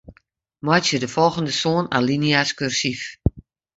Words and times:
Meitsje 0.65 0.97
de 1.01 1.09
folgjende 1.15 1.53
sân 1.61 1.85
alinea's 1.97 2.51
kursyf. 2.57 3.01